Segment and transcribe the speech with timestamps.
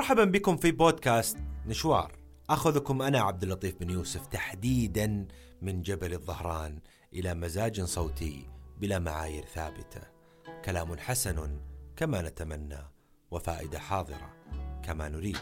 [0.00, 2.12] مرحبا بكم في بودكاست نشوار.
[2.50, 5.26] أخذكم أنا عبد اللطيف بن يوسف تحديدا
[5.62, 6.78] من جبل الظهران
[7.12, 8.46] إلى مزاج صوتي
[8.78, 10.00] بلا معايير ثابتة.
[10.64, 11.58] كلام حسن
[11.96, 12.78] كما نتمنى
[13.30, 14.32] وفائدة حاضرة
[14.82, 15.38] كما نريد.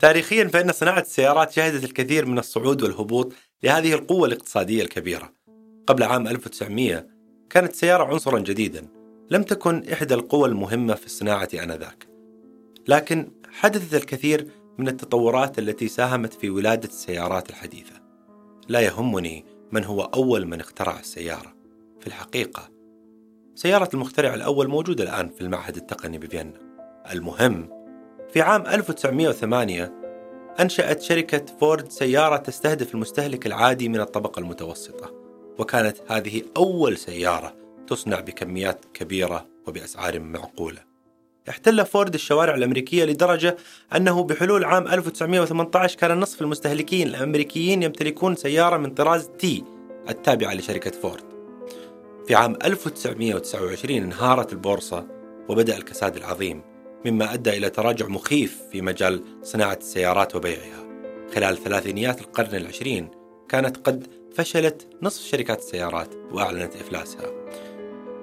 [0.00, 3.32] تاريخيا فإن صناعة السيارات شهدت الكثير من الصعود والهبوط
[3.62, 5.32] لهذه القوة الاقتصادية الكبيرة.
[5.86, 7.06] قبل عام 1900
[7.50, 8.88] كانت السيارة عنصرا جديدا،
[9.30, 12.06] لم تكن إحدى القوى المهمة في الصناعة آنذاك.
[12.88, 14.46] لكن حدثت الكثير
[14.78, 18.00] من التطورات التي ساهمت في ولادة السيارات الحديثة.
[18.68, 21.56] لا يهمني من هو أول من اخترع السيارة.
[22.00, 22.68] في الحقيقة
[23.54, 26.60] سيارة المخترع الأول موجودة الآن في المعهد التقني بفيينا.
[27.12, 27.85] المهم
[28.36, 29.92] في عام 1908
[30.60, 35.12] أنشأت شركة فورد سيارة تستهدف المستهلك العادي من الطبقة المتوسطة
[35.58, 37.54] وكانت هذه أول سيارة
[37.88, 40.78] تصنع بكميات كبيرة وبأسعار معقولة.
[41.48, 43.56] احتل فورد الشوارع الأمريكية لدرجة
[43.96, 49.64] أنه بحلول عام 1918 كان نصف المستهلكين الأمريكيين يمتلكون سيارة من طراز تي
[50.08, 51.24] التابعة لشركة فورد.
[52.26, 55.06] في عام 1929 انهارت البورصة
[55.48, 56.75] وبدأ الكساد العظيم.
[57.06, 60.86] مما أدى إلى تراجع مخيف في مجال صناعة السيارات وبيعها.
[61.34, 63.08] خلال ثلاثينيات القرن العشرين
[63.48, 67.30] كانت قد فشلت نصف شركات السيارات وأعلنت إفلاسها.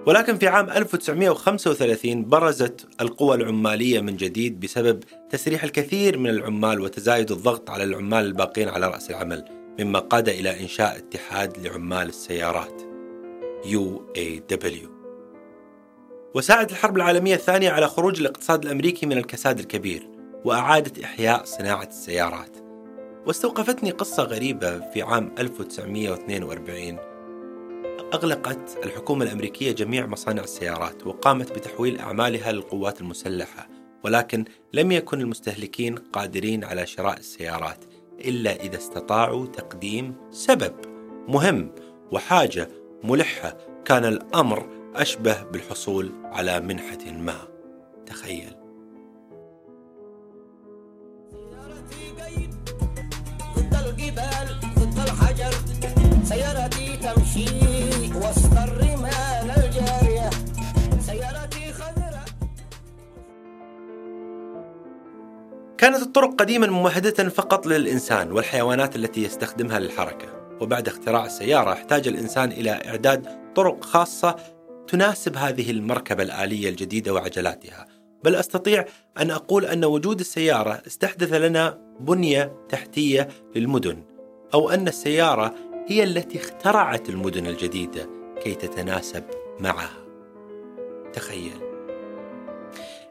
[0.06, 7.32] ولكن في عام 1935 برزت القوى العمالية من جديد بسبب تسريح الكثير من العمال وتزايد
[7.32, 9.46] الضغط على العمال الباقين على رأس العمل
[9.80, 12.82] مما قاد إلى إنشاء اتحاد لعمال السيارات.
[13.66, 15.03] UAW
[16.36, 20.08] وساعدت الحرب العالمية الثانية على خروج الاقتصاد الأمريكي من الكساد الكبير
[20.46, 22.58] وأعادت إحياء صناعة السيارات.
[23.28, 26.98] واستوقفتني قصة غريبة في عام 1942
[28.14, 33.70] أغلقت الحكومة الأمريكية جميع مصانع السيارات وقامت بتحويل أعمالها للقوات المسلحة
[34.04, 37.86] ولكن لم يكن المستهلكين قادرين على شراء السيارات
[38.20, 40.74] إلا إذا استطاعوا تقديم سبب
[41.28, 41.72] مهم
[42.12, 42.70] وحاجة
[43.04, 43.58] ملحة.
[43.86, 47.36] كان الأمر أشبه بالحصول على منحة ما.
[48.06, 48.56] تخيل.
[65.78, 70.28] كانت الطرق قديما ممهدة فقط للإنسان والحيوانات التي يستخدمها للحركة
[70.62, 74.36] وبعد اختراع السيارة احتاج الإنسان إلى إعداد طرق خاصة
[74.88, 77.88] تناسب هذه المركبة الآلية الجديدة وعجلاتها.
[78.24, 78.86] بل أستطيع
[79.18, 84.04] أن أقول أن وجود السيارة استحدث لنا بنية تحتية للمدن
[84.54, 85.56] أو أن السيارة
[85.88, 88.10] هي التي اخترعت المدن الجديدة
[88.44, 89.24] كي تتناسب
[89.60, 90.04] معها.
[91.14, 91.74] تخيل.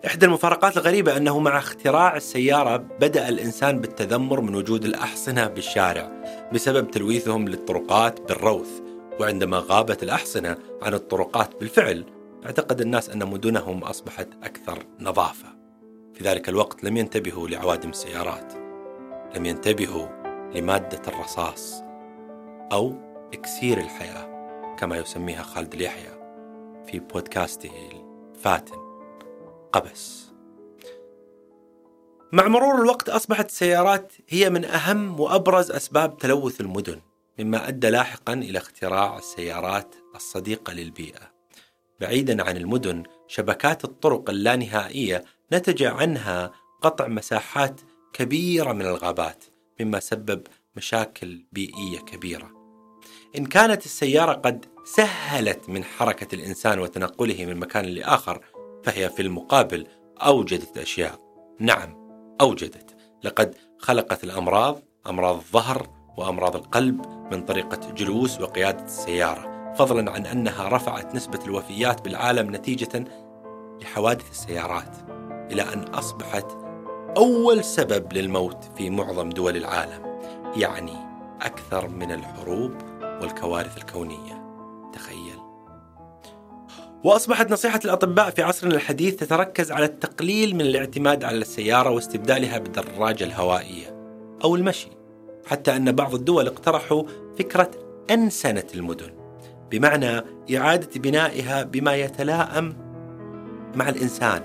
[0.06, 6.22] إحدى المفارقات الغريبة أنه مع اختراع السيارة بدأ الإنسان بالتذمر من وجود الأحصنة بالشارع
[6.52, 8.91] بسبب تلويثهم للطرقات بالروث.
[9.20, 12.04] وعندما غابت الأحصنة عن الطرقات بالفعل
[12.46, 15.48] اعتقد الناس أن مدنهم أصبحت أكثر نظافة.
[16.14, 18.54] في ذلك الوقت لم ينتبهوا لعوادم السيارات
[19.36, 20.06] لم ينتبهوا
[20.54, 21.82] لمادة الرصاص
[22.72, 22.94] أو
[23.32, 24.32] إكسير الحياة
[24.78, 26.10] كما يسميها خالد اليحيى
[26.86, 27.70] في بودكاسته
[28.34, 28.76] الفاتن.
[29.72, 30.32] قبس.
[32.32, 37.00] مع مرور الوقت أصبحت السيارات هي من أهم وأبرز أسباب تلوث المدن.
[37.42, 41.32] مما أدى لاحقا إلى اختراع السيارات الصديقة للبيئة.
[42.00, 47.80] بعيدا عن المدن شبكات الطرق اللانهائية نتج عنها قطع مساحات
[48.12, 49.44] كبيرة من الغابات
[49.80, 50.42] مما سبب
[50.76, 52.50] مشاكل بيئية كبيرة.
[53.38, 58.44] إن كانت السيارة قد سهلت من حركة الإنسان وتنقله من مكان لآخر
[58.84, 59.86] فهي في المقابل
[60.18, 61.20] أوجدت أشياء.
[61.60, 61.96] نعم
[62.40, 62.96] أوجدت.
[63.24, 70.68] لقد خلقت الأمراض أمراض الظهر وأمراض القلب من طريقة جلوس وقيادة السيارة فضلا عن أنها
[70.68, 73.04] رفعت نسبة الوفيات بالعالم نتيجة
[73.82, 74.96] لحوادث السيارات
[75.52, 76.46] إلى أن أصبحت
[77.16, 80.20] أول سبب للموت في معظم دول العالم
[80.56, 80.96] يعني
[81.42, 82.72] أكثر من الحروب
[83.02, 84.42] والكوارث الكونية.
[84.92, 85.38] تخيل.
[87.04, 93.24] وأصبحت نصيحة الأطباء في عصرنا الحديث تتركز على التقليل من الاعتماد على السيارة واستبدالها بالدراجة
[93.24, 93.96] الهوائية
[94.44, 94.88] أو المشي.
[95.46, 97.02] حتى أن بعض الدول اقترحوا
[97.38, 97.70] فكرة
[98.10, 99.10] أنسنة المدن
[99.70, 100.22] بمعنى
[100.56, 102.76] إعادة بنائها بما يتلائم
[103.74, 104.42] مع الإنسان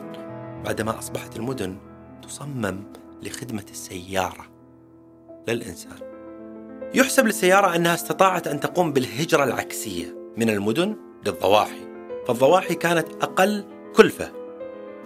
[0.66, 1.78] بعدما أصبحت المدن
[2.24, 2.84] تصمم
[3.24, 4.46] لخدمة السيارة
[5.48, 5.98] للإنسان.
[6.94, 10.96] يحسب للسيارة أنها استطاعت أن تقوم بالهجرة العكسية من المدن
[11.26, 11.88] للضواحي
[12.28, 13.66] فالضواحي كانت أقل
[13.96, 14.32] كلفة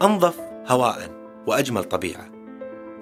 [0.02, 1.12] أنظف هواء
[1.48, 2.31] وأجمل طبيعة.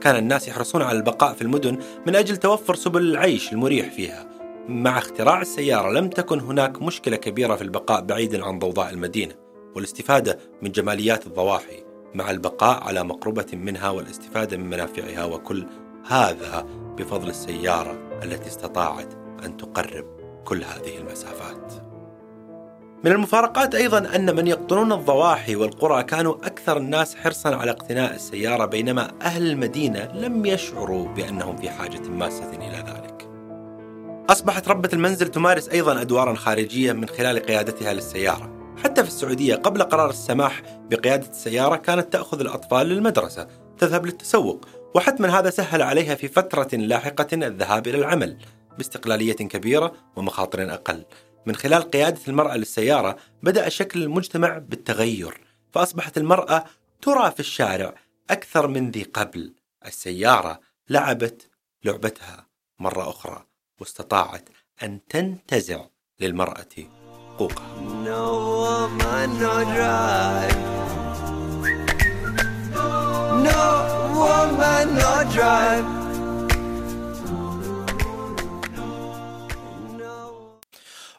[0.01, 4.29] كان الناس يحرصون على البقاء في المدن من أجل توفر سبل العيش المريح فيها
[4.67, 9.35] مع اختراع السيارة لم تكن هناك مشكلة كبيرة في البقاء بعيدا عن ضوضاء المدينة
[9.75, 15.65] والاستفادة من جماليات الضواحي مع البقاء على مقربة منها والاستفادة من منافعها وكل
[16.07, 16.65] هذا
[16.97, 19.13] بفضل السيارة التي استطاعت
[19.45, 20.05] أن تقرب
[20.45, 21.88] كل هذه المسافات.
[23.03, 28.65] من المفارقات أيضا أن من يقطنون الضواحي والقرى كانوا أكثر الناس حرصا على اقتناء السيارة
[28.65, 33.29] بينما أهل المدينة لم يشعروا بأنهم في حاجة ماسة إلى ذلك.
[34.29, 38.75] أصبحت ربة المنزل تمارس أيضا أدوارا خارجية من خلال قيادتها للسيارة.
[38.83, 43.47] حتى في السعودية قبل قرار السماح بقيادة السيارة كانت تأخذ الأطفال للمدرسة،
[43.77, 48.37] تذهب للتسوق، وحتما هذا سهل عليها في فترة لاحقة الذهاب إلى العمل
[48.77, 51.03] باستقلالية كبيرة ومخاطر أقل.
[51.49, 55.41] من خلال قيادة المرأة للسيارة بدأ شكل المجتمع بالتغير،
[55.73, 56.65] فأصبحت المرأة
[57.01, 57.95] ترى في الشارع
[58.29, 59.53] أكثر من ذي قبل.
[59.85, 60.59] السيارة
[60.89, 61.49] لعبت
[61.83, 62.47] لعبتها
[62.79, 63.45] مرة أخرى
[63.79, 64.49] واستطاعت
[64.83, 65.85] أن تنتزع
[66.19, 66.67] للمرأة
[67.35, 67.75] حقوقها.
[68.05, 68.25] No
[68.63, 70.59] woman, no drive.
[73.47, 73.63] No
[74.21, 75.98] woman, no drive.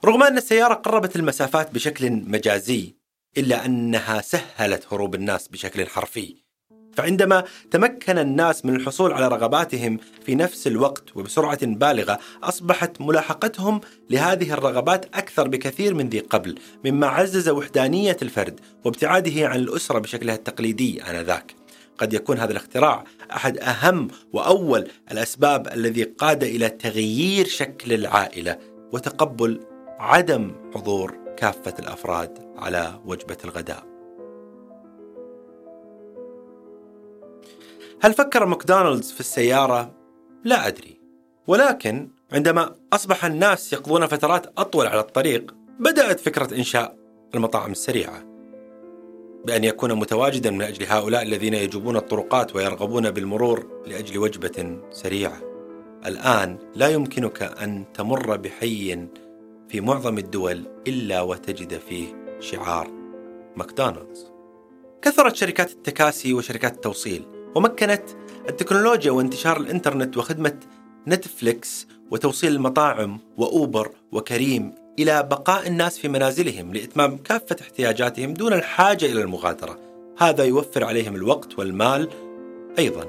[0.04, 2.94] رغم أن السيارة قربت المسافات بشكل مجازي
[3.38, 6.36] إلا أنها سهلت هروب الناس بشكل حرفي.
[6.96, 13.80] فعندما تمكن الناس من الحصول على رغباتهم في نفس الوقت وبسرعة بالغة أصبحت ملاحقتهم
[14.10, 20.34] لهذه الرغبات أكثر بكثير من ذي قبل مما عزز وحدانية الفرد وابتعاده عن الأسرة بشكلها
[20.34, 21.54] التقليدي آنذاك.
[21.98, 28.58] قد يكون هذا الاختراع أحد أهم وأول الأسباب الذي قاد إلى تغيير شكل العائلة
[28.92, 29.60] وتقبل
[30.00, 33.86] عدم حضور كافة الأفراد على وجبة الغداء.
[38.00, 39.94] هل فكر ماكدونالدز في السيارة؟
[40.44, 41.00] لا أدري.
[41.46, 46.96] ولكن عندما أصبح الناس يقضون فترات أطول على الطريق، بدأت فكرة إنشاء
[47.34, 48.24] المطاعم السريعة.
[49.44, 55.40] بأن يكون متواجدا من أجل هؤلاء الذين يجوبون الطرقات ويرغبون بالمرور لأجل وجبة سريعة.
[56.06, 59.08] الآن لا يمكنك أن تمر بحي
[59.70, 62.90] في معظم الدول إلا وتجد فيه شعار
[63.56, 64.30] ماكدونالدز.
[65.02, 68.02] كثرت شركات التكاسي وشركات التوصيل ومكنت
[68.48, 70.60] التكنولوجيا وانتشار الإنترنت وخدمة
[71.08, 79.06] نتفليكس وتوصيل المطاعم وأوبر وكريم إلى بقاء الناس في منازلهم لإتمام كافة احتياجاتهم دون الحاجة
[79.06, 79.78] إلى المغادرة.
[80.18, 82.08] هذا يوفر عليهم الوقت والمال
[82.78, 83.04] أيضا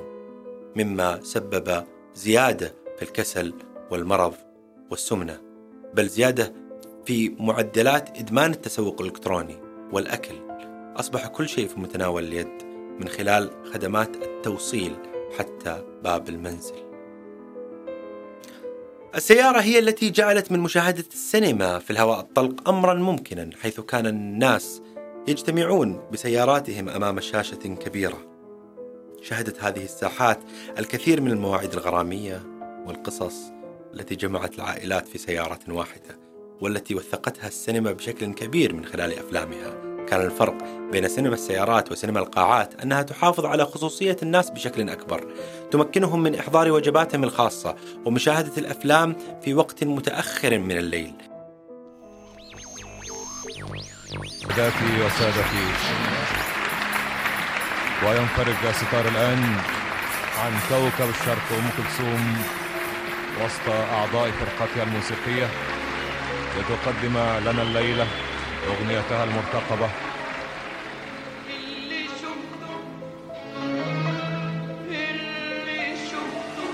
[0.76, 1.84] مما سبب
[2.16, 3.54] زيادة في الكسل
[3.92, 4.34] والمرض
[4.92, 5.51] والسمنة
[5.94, 6.54] بل زيادة
[7.06, 9.58] في معدلات إدمان التسوق الإلكتروني
[9.92, 10.36] والأكل
[10.96, 12.64] أصبح كل شيء في متناول اليد
[13.00, 14.96] من خلال خدمات التوصيل
[15.40, 16.76] حتى باب المنزل.
[19.16, 24.82] السيارة هي التي جعلت من مشاهدة السينما في الهواء الطلق أمرا ممكنا حيث كان الناس
[25.28, 28.18] يجتمعون بسياراتهم أمام شاشة كبيرة.
[29.22, 30.40] شهدت هذه الساحات
[30.80, 32.44] الكثير من المواعيد الغرامية
[32.86, 33.61] والقصص
[33.94, 36.20] التي جمعت العائلات في سيارة واحدة
[36.62, 39.92] والتي وثقتها السينما بشكل كبير من خلال أفلامها.
[40.06, 45.34] كان الفرق بين سينما السيارات وسينما القاعات أنها تحافظ على خصوصية الناس بشكل أكبر.
[45.72, 51.14] تمكنهم من إحضار وجباتهم الخاصة ومشاهدة الأفلام في وقت متأخر من الليل.
[54.56, 55.68] سادتي وسادتي.
[58.06, 59.56] وينفرج ستار الآن
[60.40, 62.36] عن كوكب الشرق أم كلثوم
[63.46, 65.48] وسط أعضاء فرقتها الموسيقية.
[66.58, 67.16] لتقدم
[67.50, 68.08] لنا الليلة
[68.68, 69.90] أغنيتها المرتقبة.
[71.50, 72.74] اللي شفته
[74.88, 76.68] اللي شفته.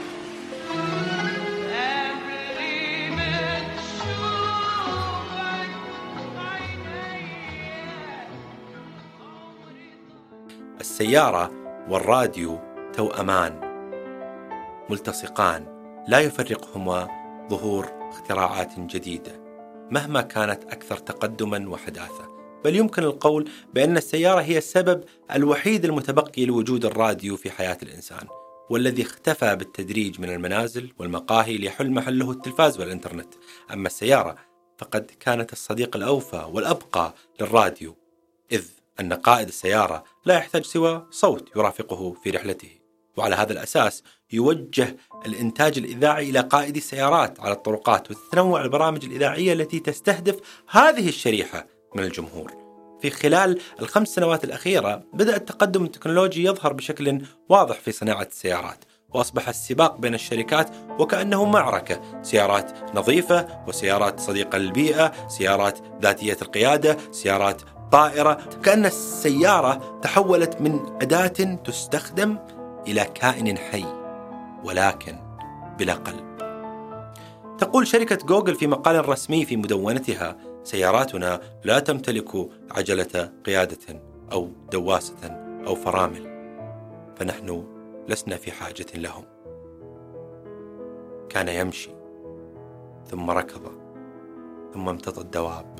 [1.70, 3.36] قبل ما
[3.78, 5.38] تشوفك
[6.38, 7.08] عينيا.
[10.80, 11.52] السيارة
[11.90, 12.60] والراديو
[12.94, 13.54] توأمان
[14.90, 15.77] ملتصقان.
[16.08, 17.08] لا يفرقهما
[17.50, 19.42] ظهور اختراعات جديدة
[19.92, 22.38] مهما كانت أكثر تقدما وحداثة.
[22.66, 28.28] بل يمكن القول بأن السيارة هي السبب الوحيد المتبقي لوجود الراديو في حياة الإنسان
[28.70, 33.34] والذي اختفى بالتدريج من المنازل والمقاهي ليحل محله التلفاز والإنترنت.
[33.74, 34.36] أما السيارة
[34.78, 37.96] فقد كانت الصديق الأوفى والأبقى للراديو
[38.52, 38.66] إذ
[39.00, 42.77] أن قائد السيارة لا يحتاج سوى صوت يرافقه في رحلته.
[43.18, 49.80] وعلى هذا الأساس يوجه الإنتاج الإذاعي إلى قائدي السيارات على الطرقات وتتنوع البرامج الإذاعية التي
[49.80, 52.68] تستهدف هذه الشريحة من الجمهور.
[53.02, 58.84] في خلال الخمس سنوات الأخيرة بدأ التقدم التكنولوجي يظهر بشكل واضح في صناعة السيارات
[59.14, 60.70] وأصبح السباق بين الشركات
[61.00, 62.22] وكأنه معركة.
[62.22, 68.34] سيارات نظيفة وسيارات صديقة للبيئة سيارات ذاتية القيادة سيارات طائرة.
[68.64, 72.38] كأن السيارة تحولت من أداة تستخدم
[72.88, 73.86] إلى كائن حي
[74.64, 75.16] ولكن
[75.80, 76.38] بلا قلب.
[77.58, 84.02] تقول شركة جوجل في مقال رسمي في مدونتها سياراتنا لا تمتلك عجلة قيادة
[84.32, 85.28] أو دواسة
[85.68, 86.28] أو فرامل
[87.16, 87.68] فنحن
[88.08, 89.24] لسنا في حاجة لهم.
[91.30, 91.90] كان يمشي
[93.06, 93.72] ثم ركض
[94.74, 95.76] ثم امتطى الدواب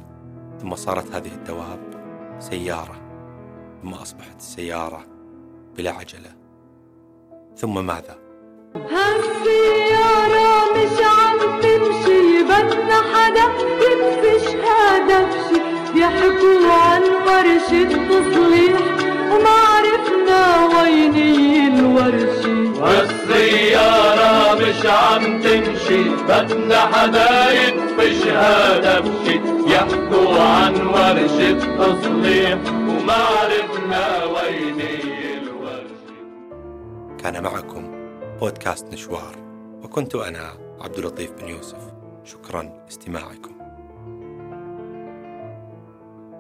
[0.62, 1.80] ثم صارت هذه الدواب
[2.40, 3.02] سيارة
[3.82, 5.06] ثم أصبحت السيارة
[5.78, 6.47] بلا عجلة.
[7.58, 8.18] ثم ماذا؟
[8.76, 13.46] هالسيارة مش عم تمشي بدنا حدا
[13.82, 15.62] يدفش هدفشي
[15.96, 18.78] يحكوا عن ورشة تصليح
[19.32, 31.60] وما عرفنا ويني الورشة والسيارة مش عم تمشي بدنا حدا يدفش هدفشي يحكوا عن ورشة
[31.78, 34.47] تصليح وما عرفنا ويني الورشة
[37.18, 37.92] كان معكم
[38.40, 39.36] بودكاست نشوار
[39.84, 41.94] وكنت أنا عبد اللطيف بن يوسف.
[42.24, 43.57] شكرا لاستماعكم.